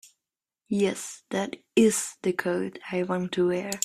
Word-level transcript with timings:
Yes, 0.71 1.21
that 1.29 1.57
IS 1.75 2.15
the 2.23 2.33
coat 2.33 2.79
I 2.91 3.03
want 3.03 3.33
to 3.33 3.49
wear. 3.49 3.69